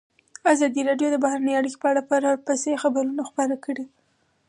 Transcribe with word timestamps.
ازادي 0.53 0.81
راډیو 0.89 1.07
د 1.11 1.17
بهرنۍ 1.23 1.53
اړیکې 1.57 1.79
په 1.81 1.87
اړه 1.91 2.07
پرله 2.09 2.31
پسې 2.47 2.81
خبرونه 2.83 3.21
خپاره 3.29 3.55
کړي. 3.65 3.85